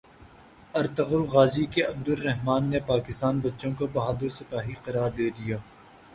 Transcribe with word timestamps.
Ertugrul 0.73 1.25
Ghazi 1.33 1.65
کے 1.73 1.81
Abdulrahman 1.83 2.69
نے 2.71 2.79
پاکستانی 2.87 3.39
بچوں 3.45 3.71
کو 3.79 3.87
بہادر 3.93 4.29
سپاہی 4.39 4.75
قرار 4.83 5.09
دے 5.17 5.29
دیا 5.37 5.57